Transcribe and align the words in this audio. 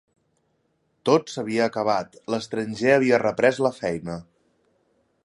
Tot 1.09 1.29
s'havia 1.33 1.67
acabat; 1.71 2.17
l'estranger 2.35 2.97
havia 2.97 3.23
reprès 3.25 3.63
la 3.67 3.75
feina. 3.81 4.21